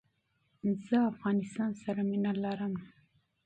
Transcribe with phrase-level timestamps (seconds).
[0.85, 2.73] زه افغانستان سر مینه لرم